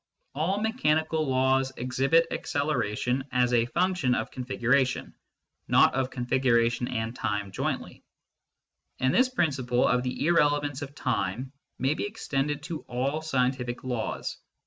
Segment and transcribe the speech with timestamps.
[0.33, 5.13] All mechanical laws exhibit acceleration as a function of configuration,
[5.67, 8.03] not of configuration and time jointly;
[8.99, 13.83] and this principle of the irrelevance of the time may be extended to all scientific
[13.83, 14.39] laws.